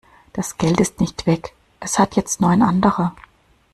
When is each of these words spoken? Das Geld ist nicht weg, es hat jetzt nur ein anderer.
Das 0.33 0.57
Geld 0.57 0.79
ist 0.79 0.99
nicht 0.99 1.27
weg, 1.27 1.53
es 1.79 1.99
hat 1.99 2.15
jetzt 2.15 2.41
nur 2.41 2.49
ein 2.49 2.63
anderer. 2.63 3.15